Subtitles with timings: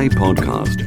[0.00, 0.80] Guy podcast.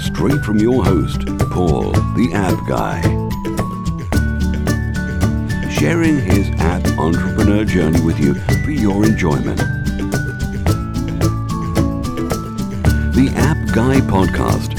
[0.00, 1.20] Straight from your host,
[1.52, 3.00] Paul, the App Guy.
[5.70, 9.58] Sharing his app entrepreneur journey with you for your enjoyment.
[13.14, 14.75] The App Guy podcast.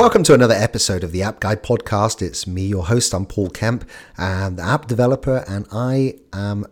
[0.00, 2.22] Welcome to another episode of the App Guy podcast.
[2.22, 3.12] It's me, your host.
[3.12, 3.86] I'm Paul Kemp,
[4.16, 6.64] I'm the app developer, and I am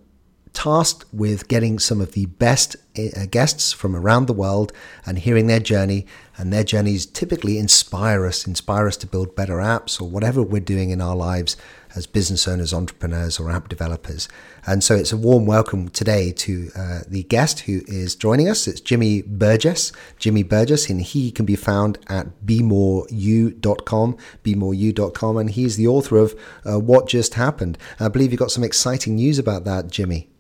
[0.55, 4.73] tasked with getting some of the best uh, guests from around the world
[5.05, 6.07] and hearing their journey.
[6.39, 10.61] And their journeys typically inspire us, inspire us to build better apps or whatever we're
[10.61, 11.55] doing in our lives
[11.99, 14.29] as business owners, entrepreneurs, or app developers.
[14.67, 18.69] And so it's a warm welcome today to uh, the guest who is joining us.
[18.69, 19.93] It's Jimmy Burgess.
[20.19, 26.41] Jimmy Burgess, and he can be found at bemoreyou.com, bemoreyou.com, and he's the author of
[26.65, 27.77] uh, What Just Happened.
[27.99, 30.31] I believe you've got some exciting news about that, Jimmy.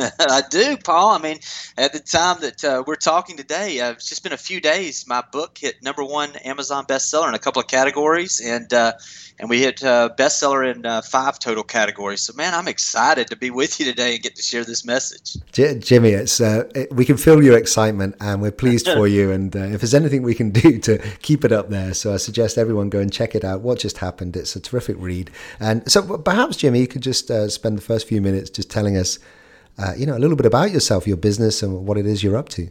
[0.18, 1.10] I do, Paul.
[1.10, 1.38] I mean,
[1.76, 5.06] at the time that uh, we're talking today, uh, it's just been a few days.
[5.06, 8.92] My book hit number one Amazon bestseller in a couple of categories, and uh,
[9.38, 12.22] and we hit uh, bestseller in uh, five total categories.
[12.22, 15.36] So, man, I'm excited to be with you today and get to share this message.
[15.52, 19.30] J- Jimmy, it's uh, it, we can feel your excitement, and we're pleased for you.
[19.30, 22.56] And if there's anything we can do to keep it up there, so I suggest
[22.56, 23.60] everyone go and check it out.
[23.60, 24.36] What just happened?
[24.36, 25.30] It's a terrific read.
[25.58, 29.18] And so, perhaps Jimmy, you could just spend the first few minutes just telling us
[29.80, 32.36] uh, you know, a little bit about yourself, your business, and what it is you're
[32.36, 32.68] up to.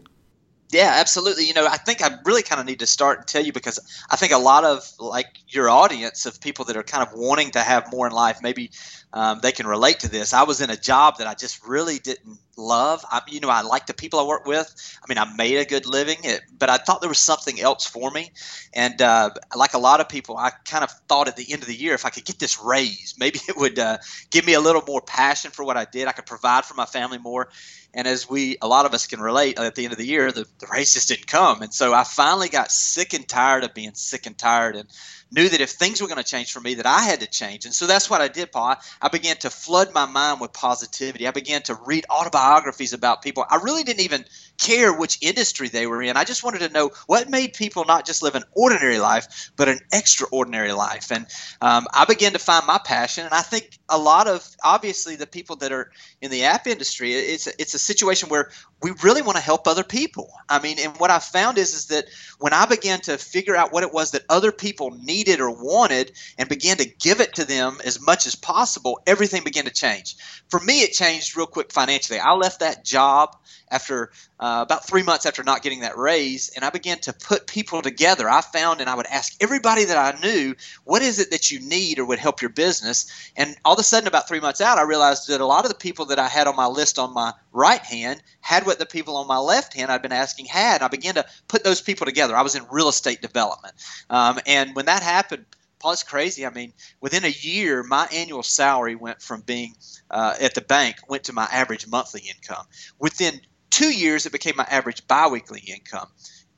[0.72, 1.46] Yeah, absolutely.
[1.48, 3.80] You know, I think I really kind of need to start and tell you because
[4.12, 7.50] I think a lot of like your audience of people that are kind of wanting
[7.52, 8.70] to have more in life, maybe
[9.12, 10.32] um, they can relate to this.
[10.32, 13.04] I was in a job that I just really didn't love.
[13.10, 14.72] I, you know, I like the people I work with.
[15.04, 17.88] I mean, I made a good living, it, but I thought there was something else
[17.88, 18.30] for me.
[18.74, 21.68] And uh, like a lot of people, I kind of thought at the end of
[21.68, 23.98] the year, if I could get this raise, maybe it would uh,
[24.30, 26.08] give me a little more passion for what I did.
[26.08, 27.50] I could provide for my family more.
[27.94, 30.32] And as we, a lot of us can relate, at the end of the year,
[30.32, 31.62] the, the races didn't come.
[31.62, 34.76] And so I finally got sick and tired of being sick and tired.
[34.76, 34.88] And
[35.32, 37.66] knew that if things were going to change for me, that I had to change.
[37.66, 38.76] And so that's what I did, Paul.
[39.02, 41.28] I, began to flood my mind with positivity.
[41.28, 43.46] I began to read autobiographies about people.
[43.50, 44.26] I really didn't even
[44.58, 46.18] care which industry they were in.
[46.18, 49.70] I just wanted to know what made people not just live an ordinary life, but
[49.70, 51.12] an extraordinary life.
[51.12, 51.26] And
[51.62, 53.26] um, I began to find my passion.
[53.26, 55.92] And I think a lot of, obviously, the people that are
[56.22, 58.52] in the app industry, it's, it's a situation where
[58.82, 60.32] we really want to help other people.
[60.48, 62.06] I mean, and what I found is, is that
[62.40, 66.14] when I began to figure out what it was that other people needed, or wanted
[66.38, 70.16] and began to give it to them as much as possible, everything began to change.
[70.48, 72.20] For me, it changed real quick financially.
[72.20, 73.36] I left that job
[73.70, 77.46] after uh, about three months after not getting that raise, and I began to put
[77.48, 78.30] people together.
[78.30, 80.56] I found and I would ask everybody that I knew,
[80.86, 83.32] what is it that you need or would help your business?
[83.36, 85.70] And all of a sudden, about three months out, I realized that a lot of
[85.70, 88.86] the people that I had on my list on my right hand had what the
[88.86, 90.76] people on my left hand I'd been asking had.
[90.76, 92.36] And I began to put those people together.
[92.36, 93.74] I was in real estate development.
[94.10, 95.46] Um, and when that happened,
[95.80, 96.46] Paul, it's crazy.
[96.46, 99.76] I mean, within a year, my annual salary went from being
[100.12, 102.66] uh, at the bank went to my average monthly income.
[103.00, 106.08] Within two years, it became my average biweekly income.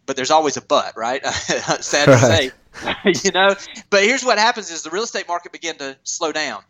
[0.05, 1.25] But there's always a but, right?
[1.25, 2.51] Sad to say,
[3.23, 3.55] you know.
[3.89, 6.63] But here's what happens: is the real estate market began to slow down.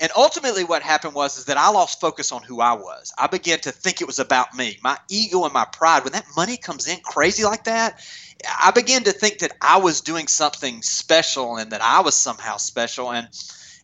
[0.00, 3.12] And ultimately, what happened was is that I lost focus on who I was.
[3.18, 6.04] I began to think it was about me, my ego and my pride.
[6.04, 8.00] When that money comes in crazy like that,
[8.62, 12.58] I began to think that I was doing something special and that I was somehow
[12.58, 13.10] special.
[13.10, 13.28] And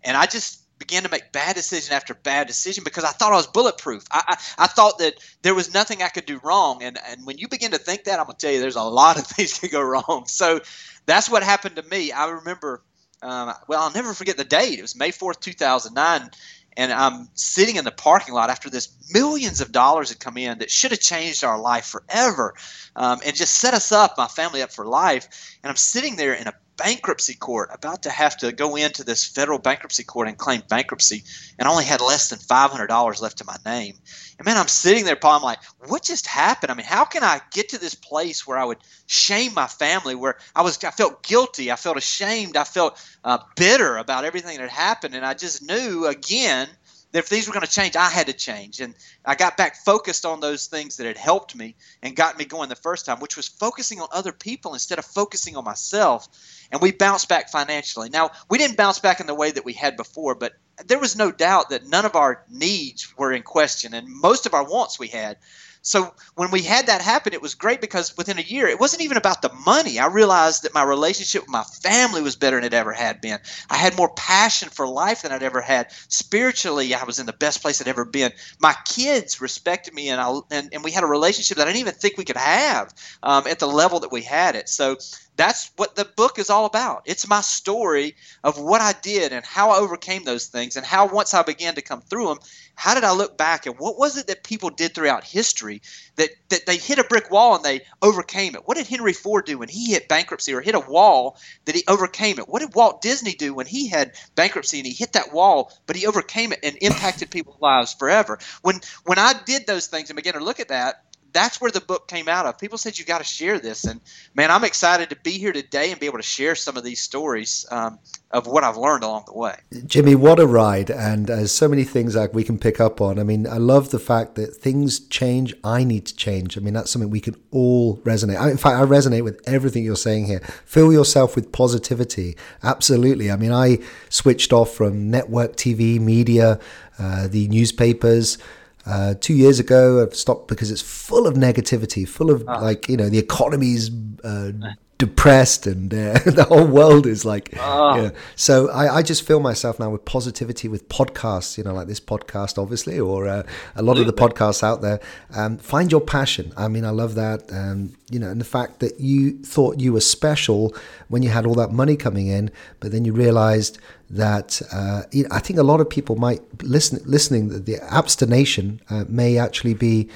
[0.04, 3.36] and I just began to make bad decision after bad decision because I thought I
[3.36, 4.04] was bulletproof.
[4.10, 6.82] I, I, I, thought that there was nothing I could do wrong.
[6.82, 8.82] And, and when you begin to think that, I'm going to tell you, there's a
[8.82, 10.24] lot of things that go wrong.
[10.26, 10.60] So
[11.06, 12.12] that's what happened to me.
[12.12, 12.82] I remember,
[13.22, 14.78] um, well, I'll never forget the date.
[14.78, 16.30] It was May 4th, 2009.
[16.76, 20.58] And I'm sitting in the parking lot after this millions of dollars had come in
[20.58, 22.54] that should have changed our life forever
[22.96, 25.56] um, and just set us up, my family up for life.
[25.62, 29.24] And I'm sitting there in a bankruptcy court, about to have to go into this
[29.24, 31.22] federal bankruptcy court and claim bankruptcy,
[31.58, 33.94] and I only had less than five hundred dollars left to my name.
[34.38, 35.36] And man, I'm sitting there, Paul.
[35.36, 36.72] I'm like, what just happened?
[36.72, 40.14] I mean, how can I get to this place where I would shame my family,
[40.14, 44.58] where I was, I felt guilty, I felt ashamed, I felt uh, bitter about everything
[44.58, 46.68] that happened, and I just knew again
[47.14, 48.80] that if these were going to change, I had to change.
[48.80, 48.92] And
[49.24, 52.68] I got back focused on those things that had helped me and got me going
[52.68, 56.26] the first time, which was focusing on other people instead of focusing on myself.
[56.72, 58.08] And we bounced back financially.
[58.08, 60.54] Now, we didn't bounce back in the way that we had before, but
[60.86, 64.52] there was no doubt that none of our needs were in question and most of
[64.52, 65.36] our wants we had.
[65.86, 69.02] So when we had that happen, it was great because within a year, it wasn't
[69.02, 69.98] even about the money.
[69.98, 73.38] I realized that my relationship with my family was better than it ever had been.
[73.68, 75.92] I had more passion for life than I'd ever had.
[76.08, 78.32] Spiritually, I was in the best place I'd ever been.
[78.58, 81.80] My kids respected me, and I and, and we had a relationship that I didn't
[81.80, 84.70] even think we could have um, at the level that we had it.
[84.70, 84.96] So
[85.36, 87.02] that's what the book is all about.
[87.06, 88.14] It's my story
[88.44, 91.74] of what I did and how I overcame those things and how once I began
[91.74, 92.38] to come through them,
[92.76, 95.82] how did I look back and what was it that people did throughout history
[96.16, 98.66] that, that they hit a brick wall and they overcame it?
[98.66, 101.84] What did Henry Ford do when he hit bankruptcy or hit a wall that he
[101.88, 102.48] overcame it?
[102.48, 105.96] What did Walt Disney do when he had bankruptcy and he hit that wall but
[105.96, 108.38] he overcame it and impacted people's lives forever?
[108.62, 111.03] When when I did those things and began to look at that,
[111.34, 112.58] that's where the book came out of.
[112.58, 114.00] People said you got to share this, and
[114.34, 117.00] man, I'm excited to be here today and be able to share some of these
[117.00, 117.98] stories um,
[118.30, 119.56] of what I've learned along the way.
[119.84, 120.90] Jimmy, what a ride!
[120.90, 123.18] And there's so many things that we can pick up on.
[123.18, 125.54] I mean, I love the fact that things change.
[125.64, 126.56] I need to change.
[126.56, 128.50] I mean, that's something we can all resonate.
[128.50, 130.40] In fact, I resonate with everything you're saying here.
[130.64, 132.36] Fill yourself with positivity.
[132.62, 133.30] Absolutely.
[133.30, 133.78] I mean, I
[134.08, 136.60] switched off from network TV, media,
[136.98, 138.38] uh, the newspapers.
[138.86, 142.60] Uh, two years ago, I've stopped because it's full of negativity, full of oh.
[142.60, 143.90] like you know the economy's
[144.22, 144.52] uh,
[144.98, 147.52] depressed and uh, the whole world is like.
[147.52, 148.10] Yeah.
[148.36, 152.00] So I, I, just fill myself now with positivity with podcasts, you know, like this
[152.00, 153.42] podcast, obviously, or uh,
[153.74, 155.00] a lot of the podcasts out there.
[155.34, 156.52] Um, find your passion.
[156.56, 157.52] I mean, I love that.
[157.52, 160.74] Um, you know, and the fact that you thought you were special
[161.08, 162.50] when you had all that money coming in,
[162.80, 163.78] but then you realized
[164.10, 167.80] that uh, you know, I think a lot of people might listen listening that the
[167.92, 170.08] abstination uh, may actually be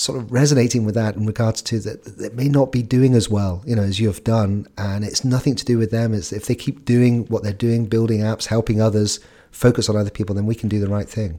[0.00, 3.28] sort of resonating with that in regards to that they may not be doing as
[3.28, 4.66] well you know as you've done.
[4.78, 6.14] And it's nothing to do with them.
[6.14, 9.20] It's if they keep doing what they're doing building apps helping others
[9.50, 11.38] focus on other people then we can do the right thing.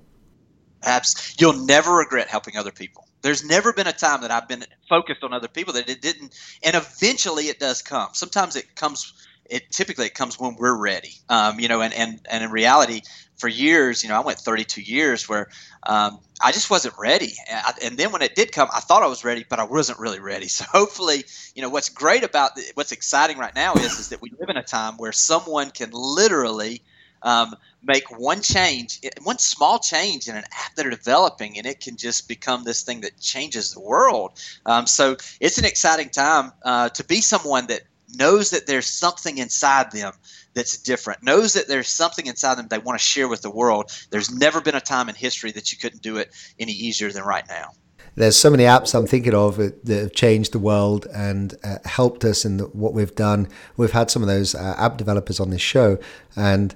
[0.83, 3.07] Apps you'll never regret helping other people.
[3.23, 6.35] There's never been a time that I've been focused on other people that it didn't
[6.61, 8.09] and eventually it does come.
[8.13, 9.11] Sometimes it comes
[9.49, 11.13] it typically it comes when we're ready.
[11.29, 13.01] Um, you know, and, and and in reality,
[13.41, 15.49] for years, you know, I went 32 years where
[15.87, 17.33] um, I just wasn't ready.
[17.49, 19.63] And, I, and, then when it did come, I thought I was ready, but I
[19.63, 20.47] wasn't really ready.
[20.61, 21.23] So hopefully,
[21.55, 24.49] you know, what's great about the, what's exciting right now is is that we live
[24.49, 26.83] in a time where someone can literally
[27.23, 31.79] um, make one change, one small change in an app that are developing, and it
[31.79, 34.31] can just become this thing that changes the world.
[34.65, 37.81] Um, so it's an exciting time uh, to be someone that
[38.15, 40.13] knows that there's something inside them
[40.53, 43.91] that's different, knows that there's something inside them they want to share with the world.
[44.09, 47.23] There's never been a time in history that you couldn't do it any easier than
[47.23, 47.71] right now.
[48.15, 52.25] There's so many apps I'm thinking of that have changed the world and uh, helped
[52.25, 53.47] us in the, what we've done.
[53.77, 55.97] We've had some of those uh, app developers on this show,
[56.35, 56.75] and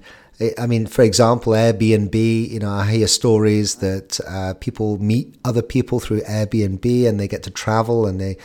[0.57, 5.61] I mean, for example, Airbnb, you know, I hear stories that uh, people meet other
[5.61, 8.37] people through Airbnb and they get to travel and they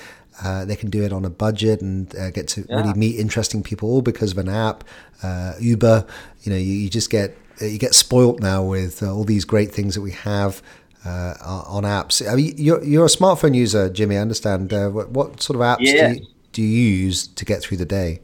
[0.42, 2.76] uh, they can do it on a budget and uh, get to yeah.
[2.76, 4.84] really meet interesting people all because of an app.
[5.22, 6.06] Uh, Uber,
[6.42, 9.70] you know, you, you, just get you get spoilt now with uh, all these great
[9.72, 10.62] things that we have
[11.04, 11.34] uh,
[11.66, 12.26] on apps.
[12.26, 14.16] I mean, you're you're a smartphone user, Jimmy.
[14.16, 14.72] I understand.
[14.72, 16.14] Uh, what, what, sort of apps yeah.
[16.14, 18.20] do, you, do you use to get through the day?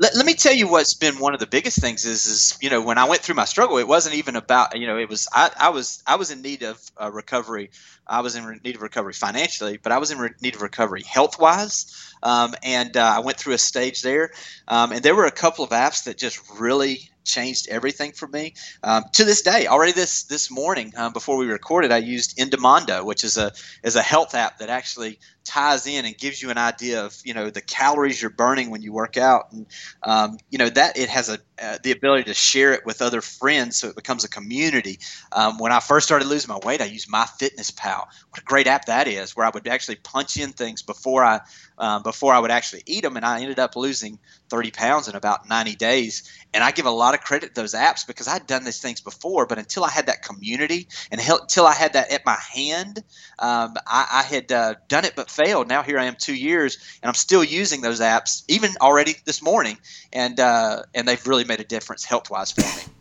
[0.00, 2.70] Let, let me tell you what's been one of the biggest things is is you
[2.70, 5.28] know when I went through my struggle it wasn't even about you know it was
[5.34, 7.70] I, I was I was in need of uh, recovery.
[8.06, 10.62] I was in re- need of recovery financially but I was in re- need of
[10.62, 14.30] recovery health wise um, and uh, I went through a stage there
[14.66, 18.54] um, and there were a couple of apps that just really changed everything for me
[18.82, 19.66] um, to this day.
[19.66, 23.52] Already this this morning, um, before we recorded, I used Endomondo, which is a
[23.84, 27.34] is a health app that actually ties in and gives you an idea of you
[27.34, 29.66] know the calories you're burning when you work out, and
[30.02, 33.20] um, you know that it has a uh, the ability to share it with other
[33.20, 34.98] friends, so it becomes a community.
[35.32, 38.06] Um, when I first started losing my weight, I used MyFitnessPal.
[38.30, 41.40] What a great app that is, where I would actually punch in things before I
[41.78, 45.14] um, before I would actually eat them, and I ended up losing 30 pounds in
[45.14, 46.30] about 90 days.
[46.54, 49.00] And I give a lot of credit to those apps because I'd done these things
[49.00, 53.04] before, but until I had that community and until I had that at my hand,
[53.38, 55.68] um, I, I, had uh, done it but failed.
[55.68, 59.42] Now here I am two years, and I'm still using those apps, even already this
[59.42, 59.76] morning,
[60.12, 62.94] and uh, and they've really made a difference health wise for me.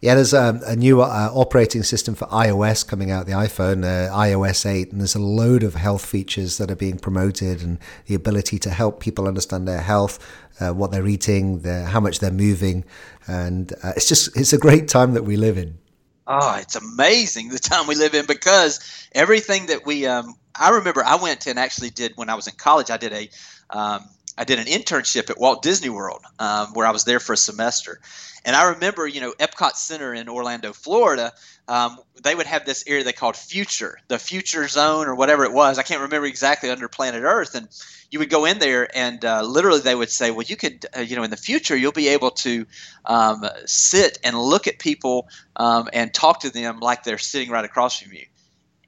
[0.00, 4.14] Yeah, there's a, a new uh, operating system for iOS coming out, the iPhone, uh,
[4.14, 8.14] iOS 8, and there's a load of health features that are being promoted and the
[8.14, 10.18] ability to help people understand their health,
[10.60, 12.84] uh, what they're eating, their, how much they're moving.
[13.26, 15.78] And uh, it's just, it's a great time that we live in.
[16.26, 21.02] Oh, it's amazing the time we live in because everything that we, um, I remember
[21.04, 23.30] I went and actually did when I was in college, I did a,
[23.70, 24.04] um,
[24.36, 27.36] I did an internship at Walt Disney World, um, where I was there for a
[27.36, 28.00] semester.
[28.44, 31.32] And I remember, you know, Epcot Center in Orlando, Florida,
[31.66, 35.52] um, they would have this area they called Future, the Future Zone or whatever it
[35.52, 35.78] was.
[35.78, 37.54] I can't remember exactly under Planet Earth.
[37.54, 37.68] And
[38.10, 41.00] you would go in there and uh, literally they would say, well, you could, uh,
[41.00, 42.66] you know, in the future, you'll be able to
[43.06, 47.64] um, sit and look at people um, and talk to them like they're sitting right
[47.64, 48.26] across from you.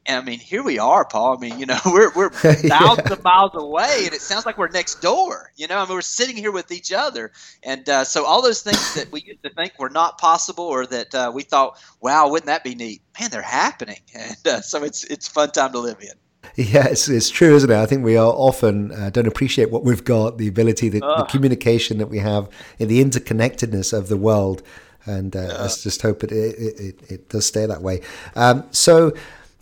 [0.06, 1.36] And I mean, here we are, Paul.
[1.36, 3.12] I mean, you know, we're we're thousands yeah.
[3.12, 5.52] of miles away, and it sounds like we're next door.
[5.56, 7.32] You know, I mean, we're sitting here with each other,
[7.62, 10.86] and uh, so all those things that we used to think were not possible, or
[10.86, 13.02] that uh, we thought, wow, wouldn't that be neat?
[13.18, 16.12] Man, they're happening, and uh, so it's it's fun time to live in.
[16.54, 17.76] Yeah, it's, it's true, isn't it?
[17.76, 21.26] I think we are often uh, don't appreciate what we've got, the ability, the, the,
[21.28, 22.48] communication that we have,
[22.78, 24.62] in the interconnectedness of the world,
[25.06, 28.00] and uh, let's just hope it it, it, it does stay that way.
[28.36, 29.12] Um, so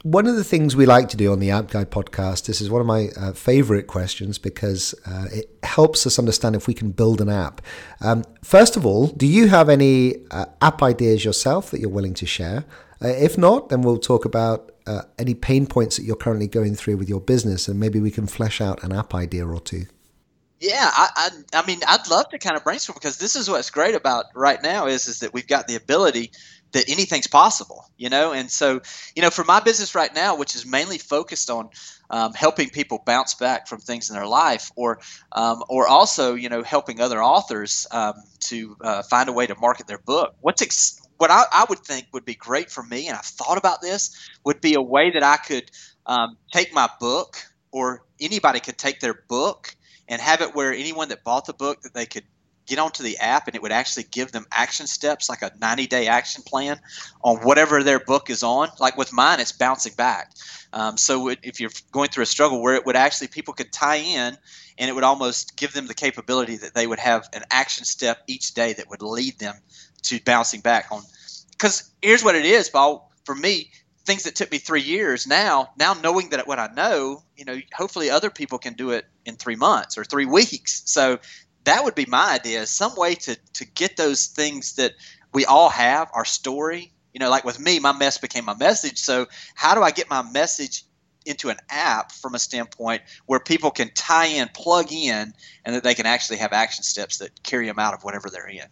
[0.05, 2.69] one of the things we like to do on the App Guy podcast, this is
[2.69, 6.91] one of my uh, favorite questions because uh, it helps us understand if we can
[6.91, 7.63] build an app.
[8.03, 12.13] Um, first of all, do you have any uh, app ideas yourself that you're willing
[12.15, 12.67] to share?
[13.03, 16.75] Uh, if not, then we'll talk about uh, any pain points that you're currently going
[16.75, 19.87] through with your business and maybe we can flesh out an app idea or two.
[20.61, 23.71] Yeah, I, I, I mean, I'd love to kind of brainstorm because this is what's
[23.71, 26.31] great about right now is is that we've got the ability
[26.75, 28.33] that anything's possible, you know.
[28.33, 28.81] And so,
[29.17, 31.71] you know, for my business right now, which is mainly focused on
[32.11, 35.01] um, helping people bounce back from things in their life, or
[35.33, 39.55] um, or also, you know, helping other authors um, to uh, find a way to
[39.55, 40.35] market their book.
[40.41, 43.57] What's ex- what I, I, would think would be great for me, and I've thought
[43.57, 45.71] about this, would be a way that I could
[46.07, 47.37] um, take my book,
[47.71, 49.75] or anybody could take their book
[50.09, 52.25] and have it where anyone that bought the book that they could
[52.67, 55.87] get onto the app and it would actually give them action steps like a 90
[55.87, 56.79] day action plan
[57.23, 58.69] on whatever their book is on.
[58.79, 60.33] Like with mine it's bouncing back.
[60.73, 63.73] Um, so it, if you're going through a struggle where it would actually people could
[63.73, 64.37] tie in
[64.79, 68.23] and it would almost give them the capability that they would have an action step
[68.27, 69.55] each day that would lead them
[70.03, 71.03] to bouncing back on.
[71.53, 73.11] Because here's what it is paul.
[73.25, 73.71] For me
[74.05, 77.59] things that took me three years now now knowing that what i know you know
[77.75, 80.83] hopefully other people can do it in three months or three weeks.
[80.87, 81.19] So
[81.65, 84.93] that would be my idea some way to to get those things that
[85.33, 86.93] we all have our story.
[87.13, 88.99] You know like with me my mess became my message.
[88.99, 90.85] So how do i get my message
[91.27, 95.33] into an app from a standpoint where people can tie in plug in
[95.65, 98.49] and that they can actually have action steps that carry them out of whatever they're
[98.49, 98.67] in?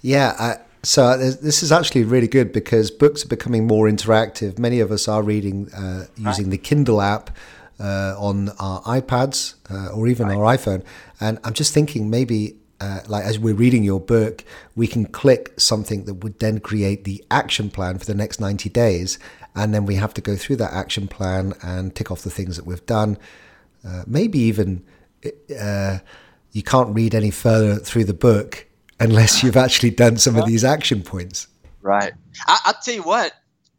[0.00, 4.58] Yeah I, so this is actually really good because books are becoming more interactive.
[4.58, 6.50] Many of us are reading uh, using right.
[6.50, 7.30] the kindle app
[7.78, 10.36] uh, on our iPads uh, or even right.
[10.36, 10.84] our iPhone.
[11.20, 15.52] And I'm just thinking maybe uh, like as we're reading your book, we can click
[15.56, 19.18] something that would then create the action plan for the next 90 days.
[19.54, 22.56] And then we have to go through that action plan and tick off the things
[22.56, 23.18] that we've done.
[23.86, 24.84] Uh, maybe even
[25.56, 25.98] uh,
[26.52, 28.66] you can't read any further through the book
[28.98, 31.48] unless you've actually done some of these action points.
[31.82, 32.12] Right.
[32.46, 33.32] I, will tell you what,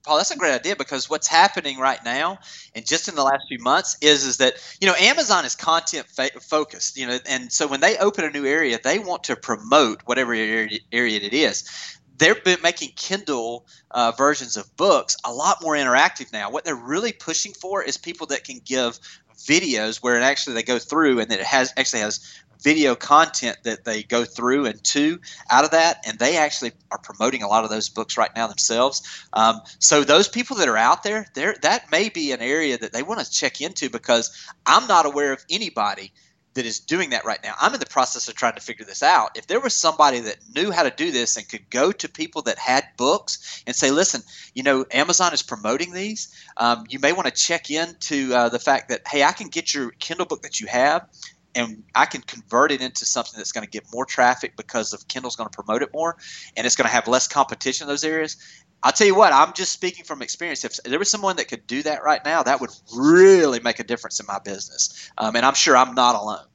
[0.03, 2.39] Paul, that's a great idea because what's happening right now,
[2.75, 6.07] and just in the last few months, is is that you know Amazon is content
[6.07, 9.35] fa- focused, you know, and so when they open a new area, they want to
[9.35, 11.69] promote whatever area, area it is.
[12.17, 16.51] They've been making Kindle uh, versions of books a lot more interactive now.
[16.51, 18.99] What they're really pushing for is people that can give
[19.37, 22.19] videos where it actually they go through and that it has actually has
[22.63, 25.19] video content that they go through and to
[25.51, 28.47] out of that, and they actually are promoting a lot of those books right now
[28.47, 29.01] themselves.
[29.33, 32.93] Um, so those people that are out there, there that may be an area that
[32.93, 34.31] they want to check into because
[34.65, 36.11] I'm not aware of anybody
[36.53, 37.55] that is doing that right now.
[37.59, 39.31] I'm in the process of trying to figure this out.
[39.35, 42.43] If there was somebody that knew how to do this and could go to people
[42.43, 44.21] that had books and say, listen,
[44.53, 48.59] you know, Amazon is promoting these, um, you may want to check into uh, the
[48.59, 51.07] fact that, hey, I can get your Kindle book that you have
[51.55, 55.07] and I can convert it into something that's going to get more traffic because of
[55.07, 56.17] Kindle's going to promote it more,
[56.55, 58.37] and it's going to have less competition in those areas.
[58.81, 60.65] I'll tell you what, I'm just speaking from experience.
[60.65, 63.83] If there was someone that could do that right now, that would really make a
[63.83, 66.45] difference in my business, um, and I'm sure I'm not alone.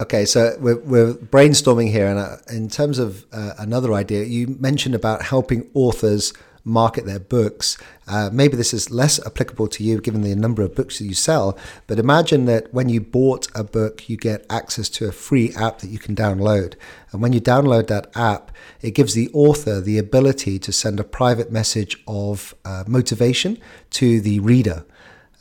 [0.00, 4.56] Okay, so we're, we're brainstorming here, and uh, in terms of uh, another idea, you
[4.60, 6.32] mentioned about helping authors
[6.68, 7.78] market their books.
[8.06, 11.14] Uh, maybe this is less applicable to you given the number of books that you
[11.14, 15.52] sell, but imagine that when you bought a book, you get access to a free
[15.54, 16.74] app that you can download.
[17.10, 21.04] And when you download that app, it gives the author the ability to send a
[21.04, 23.58] private message of uh, motivation
[23.90, 24.84] to the reader.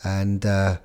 [0.04, 0.78] And uh,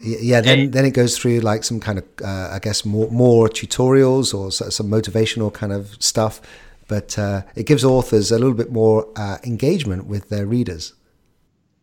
[0.00, 3.48] yeah, then then it goes through like some kind of uh, I guess more more
[3.48, 6.40] tutorials or some motivational kind of stuff
[6.90, 10.92] but uh, it gives authors a little bit more uh, engagement with their readers.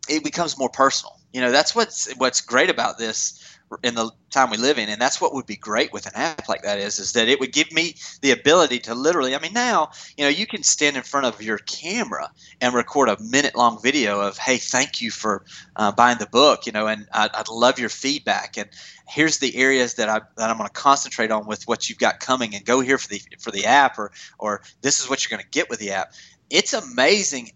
[0.09, 1.17] It becomes more personal.
[1.31, 5.01] You know, that's what's what's great about this in the time we live in and
[5.01, 7.51] that's what would be great with an app like that is is that it would
[7.51, 11.03] give me the ability to literally i mean now you know you can stand in
[11.03, 12.29] front of your camera
[12.61, 15.43] and record a minute long video of hey thank you for
[15.75, 18.57] uh, buying the book you know and I'd, I'd love your feedback.
[18.57, 18.69] And
[19.07, 22.19] here's the areas that I that I'm going to concentrate on with what you've got
[22.19, 25.35] coming and go here for the for the app or or this is what you're
[25.35, 26.13] going to get with the app.
[26.49, 27.51] It's amazing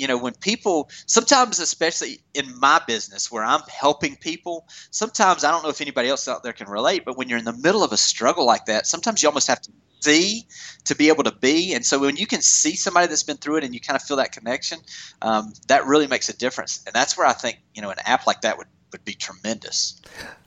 [0.00, 5.50] you know when people sometimes especially in my business where i'm helping people sometimes i
[5.50, 7.84] don't know if anybody else out there can relate but when you're in the middle
[7.84, 9.70] of a struggle like that sometimes you almost have to
[10.02, 10.46] see
[10.84, 11.74] to be able to be.
[11.74, 14.02] And so when you can see somebody that's been through it and you kind of
[14.02, 14.78] feel that connection
[15.20, 16.82] um, that really makes a difference.
[16.86, 20.00] And that's where i think you know an app like that would would be tremendous.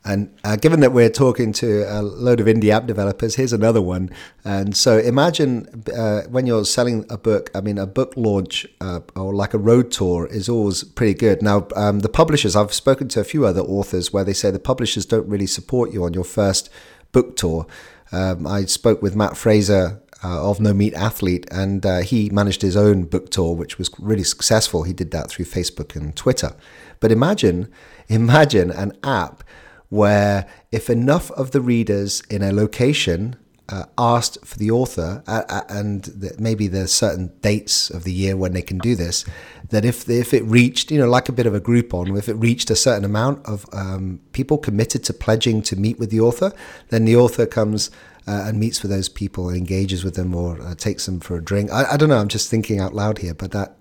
[0.06, 3.82] And uh, given that we're talking to a load of indie app developers, here's another
[3.82, 4.10] one.
[4.44, 9.00] And so imagine uh, when you're selling a book, I mean, a book launch uh,
[9.16, 11.42] or like a road tour is always pretty good.
[11.42, 14.60] Now, um, the publishers, I've spoken to a few other authors where they say the
[14.60, 16.70] publishers don't really support you on your first
[17.14, 17.66] book tour.
[18.12, 22.62] Um, I spoke with Matt Frazier uh, of No Meat Athlete, and uh, he managed
[22.62, 24.84] his own book tour, which was really successful.
[24.84, 26.56] He did that through Facebook and Twitter.
[27.00, 27.70] But imagine
[28.08, 29.44] Imagine an app
[29.90, 33.36] where if enough of the readers in a location
[33.70, 38.12] uh, asked for the author, uh, uh, and the, maybe there's certain dates of the
[38.12, 39.24] year when they can do this,
[39.70, 42.34] that if if it reached, you know, like a bit of a Groupon, if it
[42.34, 46.52] reached a certain amount of um, people committed to pledging to meet with the author,
[46.90, 47.90] then the author comes
[48.28, 51.38] uh, and meets with those people and engages with them or uh, takes them for
[51.38, 51.72] a drink.
[51.72, 52.18] I, I, don't know.
[52.18, 53.76] I'm just thinking out loud here, but that.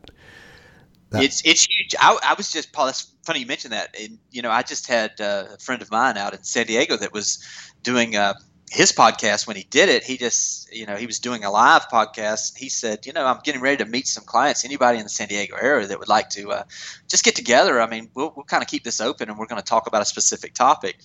[1.11, 1.95] that it's it's huge.
[2.01, 2.87] I, I was just Paul.
[2.87, 3.95] That's funny you mentioned that.
[4.01, 6.97] And, you know, I just had uh, a friend of mine out in San Diego
[6.97, 7.45] that was
[7.83, 8.35] doing uh,
[8.71, 9.47] his podcast.
[9.47, 12.57] When he did it, he just, you know, he was doing a live podcast.
[12.57, 14.65] He said, you know, I'm getting ready to meet some clients.
[14.65, 16.63] Anybody in the San Diego area that would like to uh,
[17.09, 17.81] just get together.
[17.81, 20.03] I mean, we'll, we'll kind of keep this open and we're going to talk about
[20.03, 20.97] a specific topic.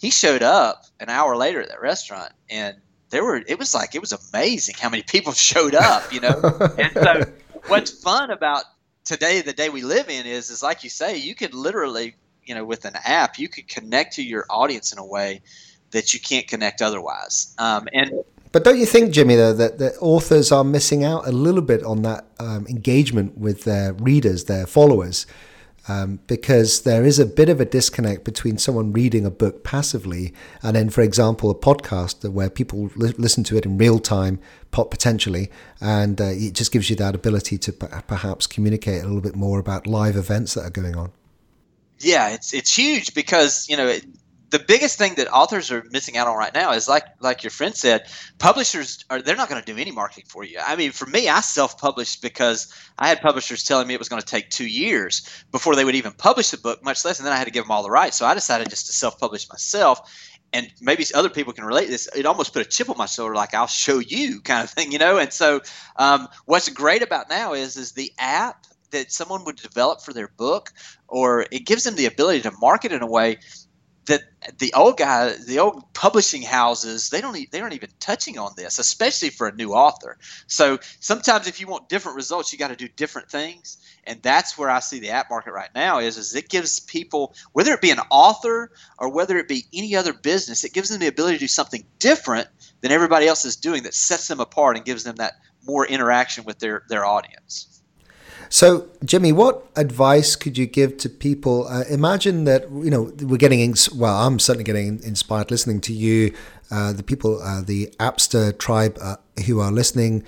[0.00, 2.76] He showed up an hour later at that restaurant and
[3.10, 6.40] there were, it was like, it was amazing how many people showed up, you know?
[6.78, 7.22] and so
[7.66, 8.64] what's fun about
[9.08, 12.54] today the day we live in is is like you say you could literally you
[12.54, 15.40] know with an app you could connect to your audience in a way
[15.92, 17.54] that you can't connect otherwise.
[17.56, 21.32] Um, and but don't you think jimmy though that, that authors are missing out a
[21.32, 25.26] little bit on that um, engagement with their readers their followers
[25.88, 30.34] um, because there is a bit of a disconnect between someone reading a book passively
[30.62, 34.38] and then, for example, a podcast where people li- listen to it in real time,
[34.70, 39.22] potentially, and uh, it just gives you that ability to p- perhaps communicate a little
[39.22, 41.10] bit more about live events that are going on.
[42.00, 44.04] Yeah, it's it's huge because you know it,
[44.50, 47.50] the biggest thing that authors are missing out on right now is like like your
[47.50, 48.06] friend said
[48.38, 50.58] publishers are they're not going to do any marketing for you.
[50.64, 54.22] I mean for me i self-published because i had publishers telling me it was going
[54.22, 57.32] to take two years before they would even publish the book much less and then
[57.32, 58.16] i had to give them all the rights.
[58.16, 60.00] So i decided just to self-publish myself
[60.52, 62.08] and maybe other people can relate this.
[62.16, 64.92] It almost put a chip on my shoulder like i'll show you kind of thing
[64.92, 65.18] you know?
[65.18, 65.60] And so
[65.96, 70.28] um, what's great about now is is the app that someone would develop for their
[70.28, 70.72] book
[71.08, 73.38] or it gives them the ability to market in a way
[74.08, 74.22] that
[74.58, 78.78] the old guy, the old publishing houses, they don't they aren't even touching on this,
[78.78, 80.18] especially for a new author.
[80.46, 84.56] So sometimes if you want different results, you got to do different things, and that's
[84.58, 87.82] where I see the app market right now is is it gives people whether it
[87.82, 91.36] be an author or whether it be any other business, it gives them the ability
[91.36, 92.48] to do something different
[92.80, 95.34] than everybody else is doing that sets them apart and gives them that
[95.66, 97.77] more interaction with their their audience.
[98.50, 101.66] So, Jimmy, what advice could you give to people?
[101.68, 104.26] Uh, imagine that you know we're getting ins- well.
[104.26, 106.34] I'm certainly getting inspired listening to you.
[106.70, 110.24] Uh, the people, uh, the Appster tribe uh, who are listening,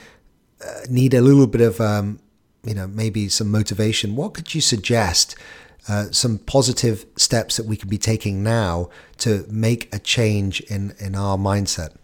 [0.64, 2.20] uh, need a little bit of um,
[2.62, 4.16] you know maybe some motivation.
[4.16, 5.34] What could you suggest?
[5.88, 10.94] Uh, some positive steps that we could be taking now to make a change in
[10.98, 11.96] in our mindset.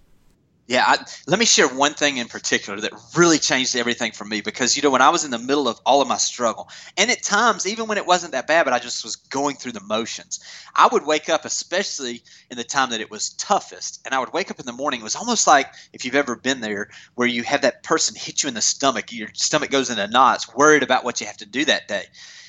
[0.69, 0.97] Yeah, I,
[1.29, 4.83] let me share one thing in particular that really changed everything for me because you
[4.83, 7.69] know when I was in the middle of all of my struggle, and at times
[7.69, 10.41] even when it wasn't that bad, but I just was going through the motions,
[10.75, 14.33] I would wake up, especially in the time that it was toughest, and I would
[14.33, 15.01] wake up in the morning.
[15.01, 18.43] It was almost like if you've ever been there, where you have that person hit
[18.43, 21.47] you in the stomach, your stomach goes into knots, worried about what you have to
[21.47, 22.07] do that day.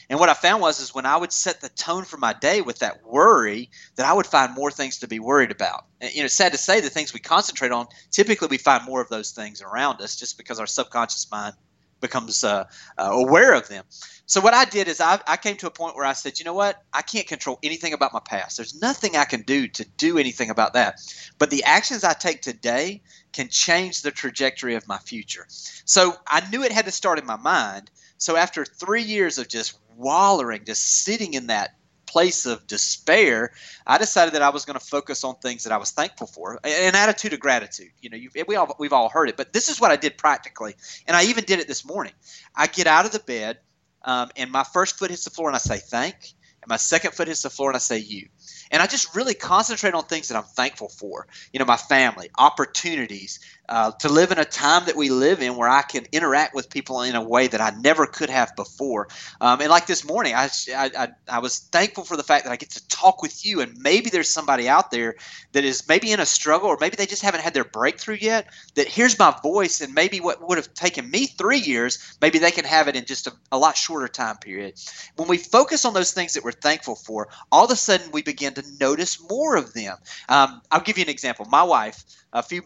[0.09, 2.61] And what I found was is when I would set the tone for my day
[2.61, 5.85] with that worry, that I would find more things to be worried about.
[5.99, 9.01] And, you know, sad to say the things we concentrate on, typically we find more
[9.01, 11.55] of those things around us just because our subconscious mind
[11.99, 12.65] becomes uh,
[12.97, 13.83] uh, aware of them.
[14.27, 16.45] So what I did is I, I came to a point where I said, you
[16.45, 16.83] know what?
[16.93, 18.57] I can't control anything about my past.
[18.57, 20.99] There's nothing I can do to do anything about that.
[21.37, 25.45] But the actions I take today can change the trajectory of my future.
[25.49, 27.89] So I knew it had to start in my mind.
[28.17, 31.75] So after three years of just wallowing, just sitting in that
[32.05, 33.51] place of despair,
[33.85, 36.59] I decided that I was going to focus on things that I was thankful for,
[36.63, 37.91] an attitude of gratitude.
[38.01, 40.75] You know, we all we've all heard it, but this is what I did practically,
[41.05, 42.13] and I even did it this morning.
[42.55, 43.59] I get out of the bed,
[44.03, 46.15] um, and my first foot hits the floor, and I say thank,
[46.61, 48.29] and my second foot hits the floor, and I say you
[48.71, 51.27] and I just really concentrate on things that I'm thankful for.
[51.53, 55.57] You know, my family, opportunities, uh, to live in a time that we live in
[55.57, 59.09] where I can interact with people in a way that I never could have before.
[59.41, 62.55] Um, and like this morning, I, I, I was thankful for the fact that I
[62.55, 65.15] get to talk with you, and maybe there's somebody out there
[65.51, 68.47] that is maybe in a struggle, or maybe they just haven't had their breakthrough yet.
[68.75, 72.51] That hears my voice, and maybe what would have taken me three years, maybe they
[72.51, 74.79] can have it in just a, a lot shorter time period.
[75.17, 78.21] When we focus on those things that we're thankful for, all of a sudden we
[78.21, 79.97] begin to notice more of them.
[80.29, 81.45] Um, I'll give you an example.
[81.45, 82.63] My wife, a few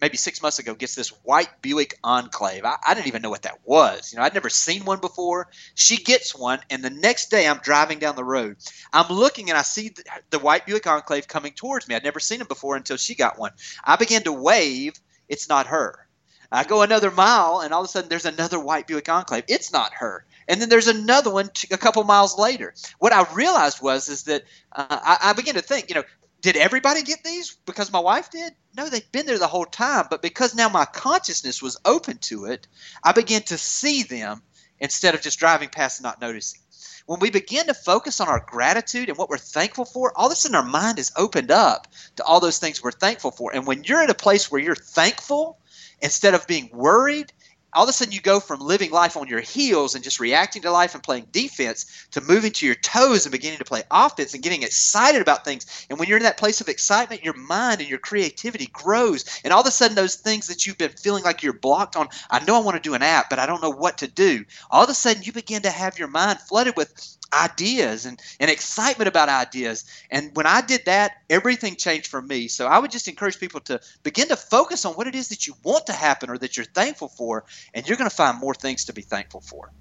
[0.00, 2.64] maybe six months ago gets this white Buick Enclave.
[2.64, 4.12] I, I, didn't even know what that was.
[4.12, 5.48] You know, I'd never seen one before.
[5.74, 8.56] She gets one, and the next day I'm driving down the road.
[8.92, 11.94] I'm looking and I see the, the white Buick Enclave coming towards me.
[11.94, 13.52] I'd never seen him before until she got one.
[13.82, 14.94] I began to wave.
[15.28, 16.06] It's not her.
[16.50, 19.44] I go another mile, and all of a sudden there's another white Buick Enclave.
[19.48, 20.26] It's not her.
[20.48, 22.74] And then there's another one a couple miles later.
[22.98, 26.04] What I realized was is that uh, I, I began to think, you know,
[26.42, 28.52] did everybody get these because my wife did?
[28.76, 30.06] No, they've been there the whole time.
[30.10, 32.66] But because now my consciousness was open to it,
[33.04, 34.42] I began to see them
[34.80, 36.60] instead of just driving past and not noticing.
[37.06, 40.32] When we begin to focus on our gratitude and what we're thankful for, all of
[40.32, 43.54] a sudden our mind is opened up to all those things we're thankful for.
[43.54, 45.58] And when you're in a place where you're thankful
[46.00, 47.32] instead of being worried
[47.74, 50.62] all of a sudden you go from living life on your heels and just reacting
[50.62, 54.34] to life and playing defense to moving to your toes and beginning to play offense
[54.34, 55.86] and getting excited about things.
[55.88, 59.40] And when you're in that place of excitement, your mind and your creativity grows.
[59.44, 62.08] And all of a sudden, those things that you've been feeling like you're blocked on,
[62.30, 64.44] I know I want to do an app, but I don't know what to do.
[64.70, 68.50] All of a sudden, you begin to have your mind flooded with ideas and, and
[68.50, 69.84] excitement about ideas.
[70.10, 72.48] And when I did that, everything changed for me.
[72.48, 75.46] So I would just encourage people to begin to focus on what it is that
[75.46, 78.54] you want to happen or that you're thankful for, and you're going to find more
[78.54, 79.72] things to be thankful for.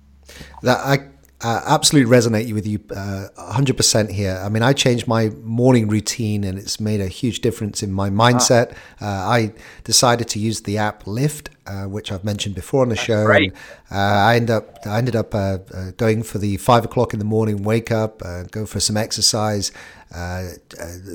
[0.62, 1.10] That I
[1.44, 4.40] uh, absolutely resonate with you uh, 100% here.
[4.44, 8.10] I mean, I changed my morning routine and it's made a huge difference in my
[8.10, 8.74] mindset.
[9.02, 12.96] Uh, I decided to use the app Lift, uh, which I've mentioned before on the
[12.96, 13.26] That's show.
[13.32, 13.54] And,
[13.92, 15.58] uh, I end up I ended up uh,
[15.98, 19.72] going for the five o'clock in the morning wake up, go for some exercise,
[20.14, 20.50] uh,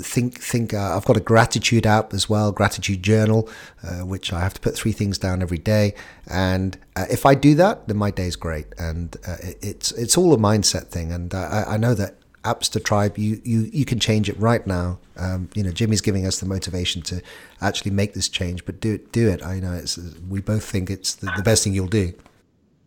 [0.03, 3.49] think think uh, I've got a gratitude app as well, gratitude journal,
[3.83, 5.95] uh, which I have to put three things down every day.
[6.29, 8.67] And uh, if I do that, then my day's great.
[8.79, 11.13] And uh, it, it's it's all a mindset thing.
[11.13, 14.99] And I, I know that Appster Tribe, you, you you can change it right now.
[15.17, 17.21] Um, you know, Jimmy's giving us the motivation to
[17.61, 19.13] actually make this change, but do it.
[19.13, 19.45] Do it.
[19.45, 19.99] I know it's.
[20.29, 22.15] We both think it's the, the best thing you'll do.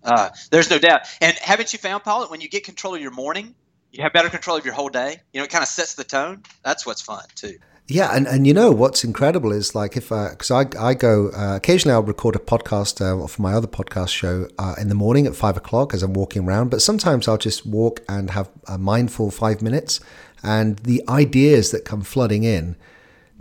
[0.04, 1.02] Uh, there's no doubt.
[1.22, 3.54] And haven't you found, Paul, when you get control of your morning,
[3.92, 5.22] you have better control of your whole day.
[5.34, 6.44] You know, it kind of sets the tone.
[6.64, 7.58] That's what's fun too.
[7.88, 11.32] Yeah, and, and you know what's incredible is like if because I, I, I go
[11.36, 14.96] uh, occasionally I'll record a podcast uh, for my other podcast show uh, in the
[14.96, 18.48] morning at five o'clock as I'm walking around, but sometimes I'll just walk and have
[18.68, 20.00] a mindful five minutes,
[20.44, 22.76] and the ideas that come flooding in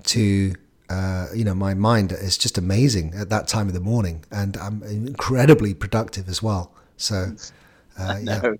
[0.04, 0.54] to
[0.88, 4.56] uh, you know my mind is just amazing at that time of the morning, and
[4.56, 6.72] I'm incredibly productive as well.
[6.96, 7.34] So
[7.98, 8.54] uh, yeah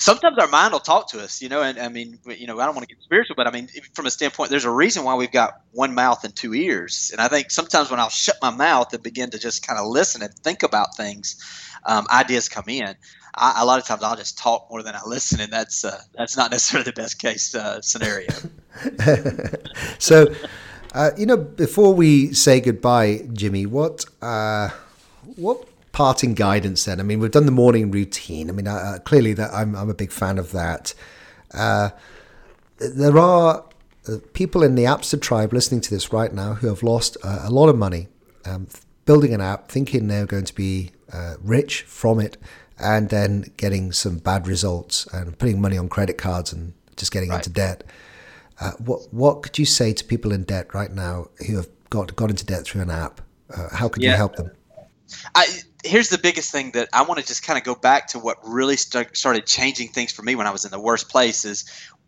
[0.00, 2.64] sometimes our mind will talk to us, you know, and I mean, you know, I
[2.64, 5.14] don't want to get spiritual, but I mean, from a standpoint, there's a reason why
[5.14, 7.10] we've got one mouth and two ears.
[7.12, 9.86] And I think sometimes when I'll shut my mouth and begin to just kind of
[9.86, 11.36] listen and think about things,
[11.84, 12.94] um, ideas come in.
[13.34, 16.00] I, a lot of times I'll just talk more than I listen, and that's uh,
[16.16, 18.28] that's not necessarily the best case uh, scenario.
[19.98, 20.34] so,
[20.94, 24.70] uh, you know, before we say goodbye, Jimmy, what uh,
[25.36, 27.00] what parting guidance then?
[27.00, 28.48] I mean, we've done the morning routine.
[28.48, 30.94] I mean, uh, clearly that I'm, I'm a big fan of that.
[31.52, 31.90] Uh,
[32.78, 33.64] there are
[34.08, 37.40] uh, people in the Appster tribe listening to this right now who have lost uh,
[37.42, 38.08] a lot of money
[38.46, 38.68] um,
[39.04, 42.36] building an app, thinking they're going to be uh, rich from it,
[42.78, 47.30] and then getting some bad results and putting money on credit cards and just getting
[47.30, 47.36] right.
[47.36, 47.84] into debt.
[48.60, 52.14] Uh, what what could you say to people in debt right now who have got
[52.16, 53.20] got into debt through an app?
[53.72, 54.12] how could yeah.
[54.12, 54.48] you help them?
[55.34, 55.44] I,
[55.84, 58.38] here's the biggest thing that I want to just kind of go back to what
[58.42, 61.64] really start, started changing things for me when I was in the worst places.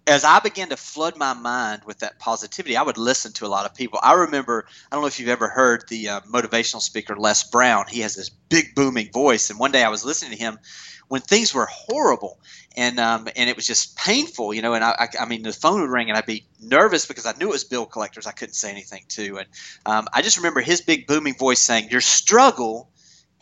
[0.07, 3.49] As I began to flood my mind with that positivity, I would listen to a
[3.49, 4.01] lot of people.
[4.03, 7.85] I remember, I don't know if you've ever heard the uh, motivational speaker Les Brown.
[7.89, 10.59] He has this big booming voice, and one day I was listening to him
[11.09, 12.41] when things were horrible
[12.77, 14.75] and um, and it was just painful, you know.
[14.75, 17.33] And I, I, I, mean, the phone would ring, and I'd be nervous because I
[17.33, 18.27] knew it was bill collectors.
[18.27, 19.49] I couldn't say anything to, and
[19.87, 22.91] um, I just remember his big booming voice saying, "Your struggle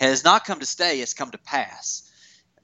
[0.01, 2.11] has not come to stay, it's come to pass.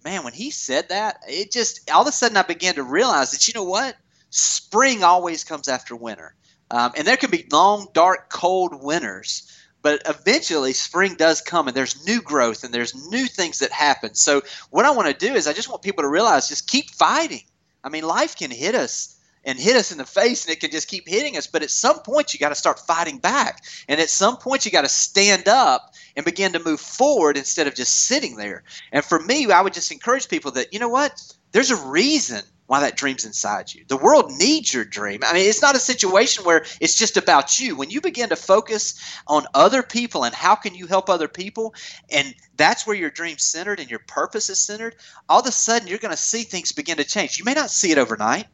[0.05, 3.31] Man, when he said that, it just all of a sudden I began to realize
[3.33, 3.97] that you know what?
[4.31, 6.35] spring always comes after winter.
[6.71, 9.51] Um, and there can be long, dark, cold winters,
[9.83, 14.15] but eventually spring does come and there's new growth and there's new things that happen.
[14.15, 16.91] So, what I want to do is I just want people to realize just keep
[16.91, 17.45] fighting.
[17.85, 19.16] I mean, life can hit us
[19.47, 21.71] and hit us in the face and it can just keep hitting us, but at
[21.71, 23.65] some point you got to start fighting back.
[23.89, 27.67] And at some point you got to stand up and begin to move forward instead
[27.67, 28.65] of just sitting there.
[28.93, 31.23] And for me, I would just encourage people that, you know what?
[31.53, 33.85] There's a reason why that dream's inside you.
[33.87, 35.21] The world needs your dream.
[35.25, 37.77] I mean, it's not a situation where it's just about you.
[37.77, 41.75] When you begin to focus on other people and how can you help other people,
[42.11, 44.97] and that's where your dream's centered and your purpose is centered,
[45.29, 47.39] all of a sudden you're going to see things begin to change.
[47.39, 48.47] You may not see it overnight,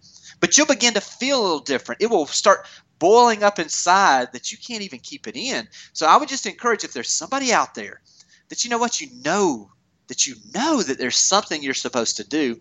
[0.42, 2.02] but you'll begin to feel a little different.
[2.02, 2.66] It will start
[2.98, 5.66] boiling up inside that you can't even keep it in.
[5.94, 8.02] So I would just encourage if there's somebody out there
[8.50, 9.70] that you know what you know
[10.08, 12.58] that you know that there's something you're supposed to do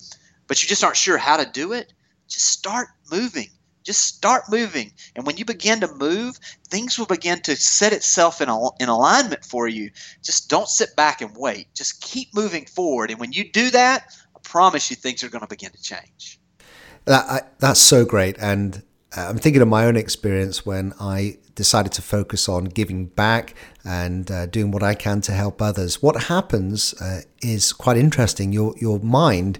[0.52, 1.94] but you just aren't sure how to do it,
[2.28, 3.48] just start moving.
[3.86, 4.92] Just start moving.
[5.16, 6.38] And when you begin to move,
[6.70, 9.92] things will begin to set itself in, al- in alignment for you.
[10.22, 11.74] Just don't sit back and wait.
[11.74, 13.12] Just keep moving forward.
[13.12, 14.04] And when you do that,
[14.36, 16.41] I promise you things are going to begin to change.
[17.06, 18.38] That, I, that's so great.
[18.40, 18.84] And
[19.16, 23.56] uh, I'm thinking of my own experience when I decided to focus on giving back
[23.84, 26.02] and uh, doing what I can to help others.
[26.02, 28.54] What happens uh, is quite interesting.
[28.54, 29.60] Your your mind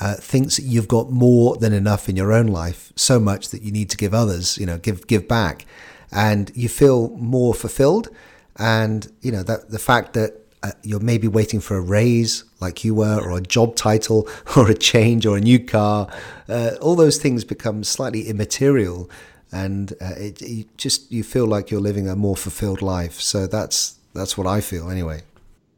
[0.00, 3.62] uh, thinks that you've got more than enough in your own life, so much that
[3.62, 5.64] you need to give others, you know, give give back,
[6.10, 8.08] and you feel more fulfilled.
[8.56, 12.84] And you know that the fact that uh, you're maybe waiting for a raise, like
[12.84, 16.08] you were, or a job title, or a change, or a new car,
[16.48, 19.10] uh, all those things become slightly immaterial,
[19.50, 23.20] and uh, it, it just you feel like you're living a more fulfilled life.
[23.20, 25.22] So that's that's what I feel anyway.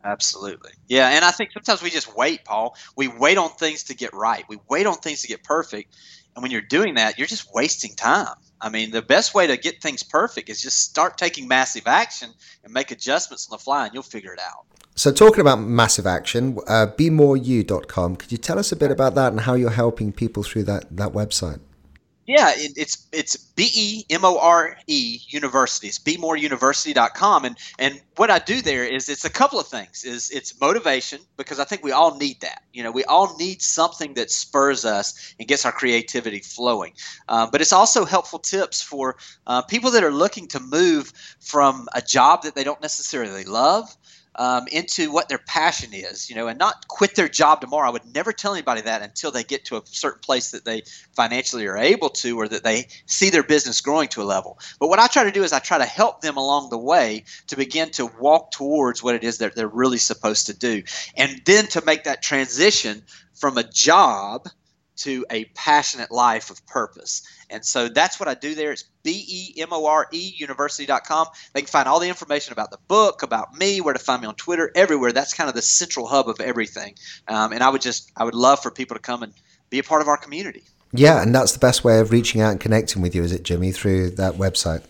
[0.04, 0.72] Absolutely.
[0.86, 2.76] Yeah, and I think sometimes we just wait, Paul.
[2.94, 4.44] We wait on things to get right.
[4.48, 5.96] We wait on things to get perfect.
[6.34, 8.34] And when you're doing that, you're just wasting time.
[8.64, 12.30] I mean, the best way to get things perfect is just start taking massive action
[12.64, 14.64] and make adjustments on the fly, and you'll figure it out.
[14.94, 19.32] So, talking about massive action, uh, BeMoreYou.com, could you tell us a bit about that
[19.32, 21.60] and how you're helping people through that, that website?
[22.26, 25.88] Yeah, it, it's it's B E M O R E University.
[25.88, 27.44] It's bemoreuniversity.com.
[27.44, 30.04] And and what I do there is it's a couple of things.
[30.04, 32.62] Is it's motivation because I think we all need that.
[32.72, 36.94] You know, we all need something that spurs us and gets our creativity flowing.
[37.28, 41.88] Um, but it's also helpful tips for uh, people that are looking to move from
[41.94, 43.94] a job that they don't necessarily love
[44.36, 47.88] um, into what their passion is, you know, and not quit their job tomorrow.
[47.88, 50.82] I would never tell anybody that until they get to a certain place that they
[51.12, 54.58] financially are able to, or that they see their business growing to a level.
[54.78, 57.24] But what I try to do is I try to help them along the way
[57.48, 60.82] to begin to walk towards what it is that they're really supposed to do,
[61.16, 63.02] and then to make that transition
[63.34, 64.48] from a job
[64.96, 67.26] to a passionate life of purpose.
[67.50, 68.72] And so that's what I do there.
[68.72, 71.26] It's B E M O R E university.com.
[71.52, 74.28] They can find all the information about the book, about me, where to find me
[74.28, 75.12] on Twitter, everywhere.
[75.12, 76.94] That's kind of the central hub of everything.
[77.28, 79.32] Um, and I would just, I would love for people to come and
[79.70, 80.62] be a part of our community.
[80.92, 83.42] Yeah, and that's the best way of reaching out and connecting with you, is it,
[83.42, 84.84] Jimmy, through that website?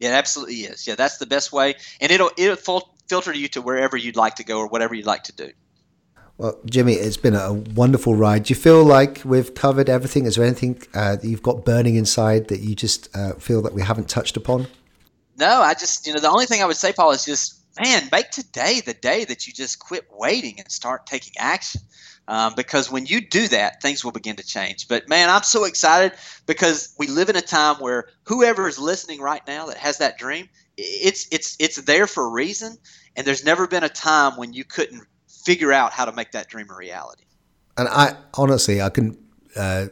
[0.00, 0.86] It absolutely is.
[0.86, 4.44] Yeah, that's the best way, and it'll it'll filter you to wherever you'd like to
[4.44, 5.52] go or whatever you'd like to do.
[6.36, 8.44] Well, Jimmy, it's been a wonderful ride.
[8.44, 10.26] Do you feel like we've covered everything?
[10.26, 13.72] Is there anything uh, that you've got burning inside that you just uh, feel that
[13.72, 14.66] we haven't touched upon?
[15.38, 18.08] No, I just, you know, the only thing I would say, Paul, is just, man,
[18.10, 21.82] make today the day that you just quit waiting and start taking action.
[22.26, 24.88] Um, because when you do that, things will begin to change.
[24.88, 29.20] But man, I'm so excited because we live in a time where whoever is listening
[29.20, 32.78] right now that has that dream, it's it's it's there for a reason.
[33.14, 35.02] And there's never been a time when you couldn't
[35.44, 37.24] figure out how to make that dream a reality.
[37.76, 39.18] And I honestly, I can
[39.56, 39.86] uh,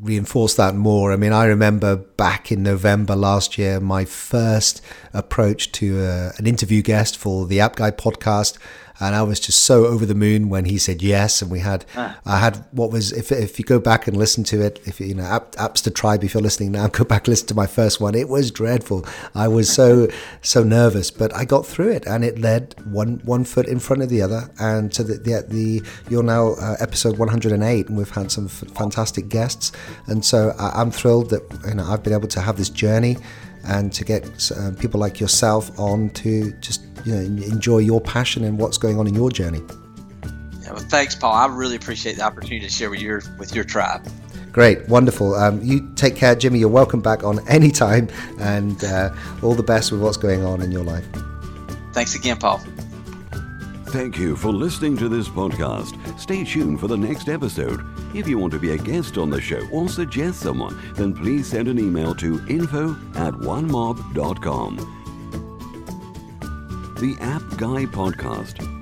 [0.00, 1.12] reinforce that more.
[1.12, 4.82] I mean, I remember back in November last year, my first
[5.12, 8.58] approach to uh, an interview guest for the App Guy podcast
[9.00, 11.40] and I was just so over the moon when he said yes.
[11.40, 12.18] And we had, ah.
[12.26, 15.14] I had what was if if you go back and listen to it, if you
[15.14, 18.14] know Appster Tribe, if you're listening now, go back listen to my first one.
[18.14, 19.06] It was dreadful.
[19.34, 20.08] I was so
[20.42, 24.02] so nervous, but I got through it, and it led one one foot in front
[24.02, 28.10] of the other, and to the the, the you're now uh, episode 108, and we've
[28.10, 29.72] had some f- fantastic guests,
[30.06, 33.16] and so I, I'm thrilled that you know I've been able to have this journey
[33.64, 38.44] and to get uh, people like yourself on to just you know, enjoy your passion
[38.44, 39.62] and what's going on in your journey.
[40.62, 41.32] Yeah, well, thanks, Paul.
[41.32, 44.06] I really appreciate the opportunity to share with your with your tribe.
[44.52, 45.34] Great, wonderful.
[45.34, 46.58] Um, you take care, Jimmy.
[46.58, 50.60] You're welcome back on any time, and uh, all the best with what's going on
[50.60, 51.06] in your life.
[51.92, 52.60] Thanks again, Paul.
[53.90, 55.96] Thank you for listening to this podcast.
[56.18, 57.84] Stay tuned for the next episode.
[58.14, 61.48] If you want to be a guest on the show or suggest someone, then please
[61.48, 64.76] send an email to info at onemob.com.
[67.00, 68.79] The App Guy Podcast